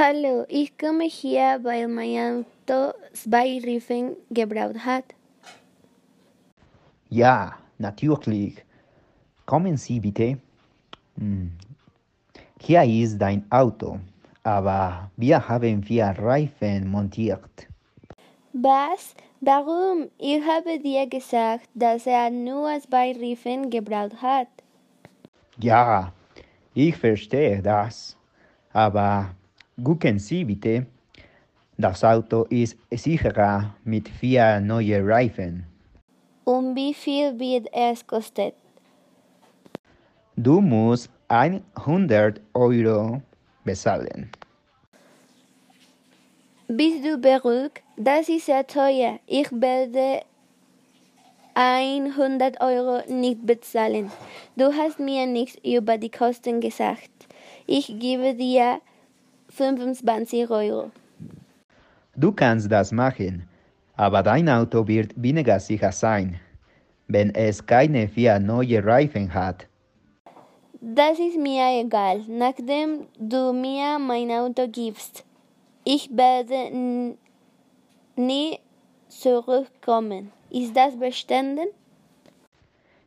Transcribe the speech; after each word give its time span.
Hallo, 0.00 0.44
ich 0.48 0.78
komme 0.78 1.06
hier, 1.06 1.58
weil 1.64 1.88
mein 1.88 2.46
Auto 2.68 2.94
zwei 3.12 3.58
Reifen 3.58 4.14
gebraucht 4.30 4.78
hat. 4.86 5.02
Ja, 7.08 7.58
natürlich. 7.78 8.64
Kommen 9.44 9.76
Sie 9.76 9.98
bitte. 9.98 10.38
Hm. 11.16 11.50
Hier 12.60 12.84
ist 12.84 13.18
dein 13.18 13.44
Auto, 13.50 13.98
aber 14.44 15.10
wir 15.16 15.48
haben 15.48 15.82
vier 15.82 16.14
Reifen 16.16 16.88
montiert. 16.88 17.66
Was? 18.52 19.16
Warum? 19.40 20.10
Ich 20.16 20.40
habe 20.46 20.78
dir 20.78 21.08
gesagt, 21.08 21.68
dass 21.74 22.06
er 22.06 22.30
nur 22.30 22.70
zwei 22.82 23.10
Reifen 23.20 23.68
gebraucht 23.68 24.22
hat. 24.22 24.46
Ja, 25.60 26.12
ich 26.72 26.96
verstehe 26.96 27.60
das. 27.60 28.16
Aber 28.72 29.34
gucken 29.82 30.18
Sie 30.18 30.44
bitte, 30.44 30.86
das 31.76 32.02
Auto 32.02 32.44
ist 32.50 32.76
sicherer 32.90 33.74
mit 33.84 34.08
vier 34.08 34.60
neuen 34.60 35.06
Reifen. 35.08 35.64
Und 36.44 36.74
wie 36.74 36.94
viel 36.94 37.38
wird 37.38 37.68
es 37.72 38.06
kosten? 38.06 38.52
Du 40.36 40.60
musst 40.60 41.10
100 41.28 42.40
Euro 42.54 43.22
bezahlen. 43.64 44.30
Bist 46.68 47.04
du 47.04 47.18
beruhigt? 47.18 47.82
Das 47.96 48.28
ist 48.28 48.46
sehr 48.46 48.66
teuer. 48.66 49.18
Ich 49.26 49.50
werde 49.52 50.22
100 51.54 52.60
Euro 52.60 53.02
nicht 53.12 53.44
bezahlen. 53.44 54.10
Du 54.56 54.72
hast 54.72 54.98
mir 55.00 55.26
nichts 55.26 55.58
über 55.64 55.98
die 55.98 56.10
Kosten 56.10 56.60
gesagt. 56.60 57.10
Ich 57.66 57.86
gebe 57.98 58.34
dir 58.34 58.80
25 59.50 60.50
Euro. 60.50 60.90
Du 62.16 62.32
kannst 62.32 62.70
das 62.70 62.92
machen, 62.92 63.48
aber 63.96 64.22
dein 64.22 64.48
Auto 64.48 64.86
wird 64.86 65.12
weniger 65.20 65.60
sicher 65.60 65.92
sein, 65.92 66.40
wenn 67.06 67.34
es 67.34 67.64
keine 67.64 68.08
vier 68.08 68.38
neue 68.38 68.84
Reifen 68.84 69.32
hat. 69.32 69.66
Das 70.80 71.18
ist 71.18 71.38
mir 71.38 71.80
egal, 71.80 72.22
nachdem 72.28 73.06
du 73.18 73.52
mir 73.52 73.98
mein 73.98 74.30
Auto 74.30 74.68
gibst. 74.68 75.24
Ich 75.84 76.08
werde 76.12 77.16
nie 78.16 78.58
zurückkommen. 79.08 80.30
Ist 80.50 80.76
das 80.76 80.96
bestanden? 80.96 81.68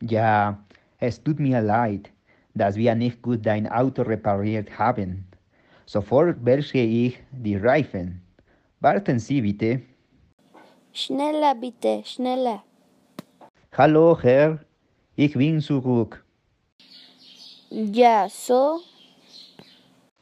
Ja, 0.00 0.58
es 0.98 1.22
tut 1.22 1.40
mir 1.40 1.60
leid, 1.60 2.10
dass 2.54 2.76
wir 2.76 2.94
nicht 2.94 3.22
gut 3.22 3.44
dein 3.44 3.66
Auto 3.68 4.02
repariert 4.02 4.78
haben. 4.78 5.26
Sofort 5.86 6.44
wechsle 6.44 6.82
ich 6.82 7.18
die 7.30 7.56
Reifen. 7.56 8.20
Warten 8.80 9.20
Sie 9.20 9.40
bitte. 9.40 9.82
Schneller 10.92 11.54
bitte, 11.54 12.02
schneller. 12.04 12.64
Hallo 13.72 14.18
Herr, 14.20 14.58
ich 15.14 15.34
bin 15.34 15.60
zurück. 15.60 16.24
Ja, 17.70 18.28
so? 18.28 18.80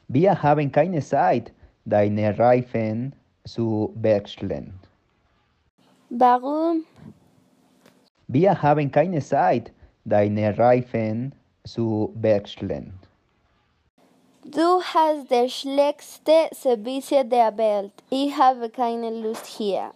Wir 0.07 0.41
haben 0.43 0.71
keine 0.71 1.01
Zeit, 1.01 1.51
deine 1.83 2.37
Reifen 2.37 3.15
zu 3.45 3.91
wechseln. 3.95 4.79
Warum? 6.09 6.83
Wir 8.27 8.61
haben 8.61 8.91
keine 8.91 9.19
Zeit, 9.19 9.73
deine 10.03 10.55
Reifen 10.57 11.33
zu 11.63 12.13
wechseln. 12.15 12.93
Du 14.47 14.79
hast 14.79 15.31
das 15.31 15.51
schlechteste 15.51 16.49
Service 16.53 17.09
der 17.09 17.57
Welt. 17.57 17.91
Ich 18.11 18.37
habe 18.37 18.69
keine 18.69 19.09
Lust 19.09 19.47
hier. 19.47 19.89